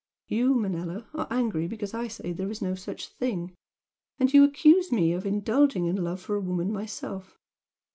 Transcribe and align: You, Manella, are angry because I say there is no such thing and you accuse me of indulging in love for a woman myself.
You, 0.25 0.55
Manella, 0.55 1.07
are 1.13 1.27
angry 1.29 1.67
because 1.67 1.93
I 1.93 2.07
say 2.07 2.33
there 2.33 2.49
is 2.49 2.59
no 2.59 2.73
such 2.73 3.09
thing 3.09 3.53
and 4.19 4.33
you 4.33 4.43
accuse 4.43 4.91
me 4.91 5.13
of 5.13 5.27
indulging 5.27 5.85
in 5.85 6.03
love 6.03 6.19
for 6.19 6.35
a 6.35 6.41
woman 6.41 6.73
myself. 6.73 7.37